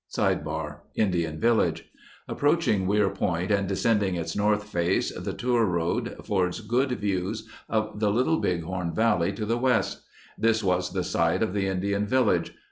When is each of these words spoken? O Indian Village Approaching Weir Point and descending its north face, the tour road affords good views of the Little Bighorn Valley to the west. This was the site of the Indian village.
O 0.17 0.75
Indian 0.95 1.39
Village 1.39 1.85
Approaching 2.27 2.87
Weir 2.87 3.11
Point 3.11 3.51
and 3.51 3.67
descending 3.67 4.15
its 4.15 4.35
north 4.35 4.63
face, 4.63 5.11
the 5.15 5.31
tour 5.31 5.63
road 5.63 6.15
affords 6.17 6.59
good 6.61 6.91
views 6.93 7.47
of 7.69 7.99
the 7.99 8.09
Little 8.09 8.39
Bighorn 8.39 8.95
Valley 8.95 9.31
to 9.33 9.45
the 9.45 9.59
west. 9.59 10.01
This 10.39 10.63
was 10.63 10.93
the 10.93 11.03
site 11.03 11.43
of 11.43 11.53
the 11.53 11.67
Indian 11.67 12.07
village. 12.07 12.51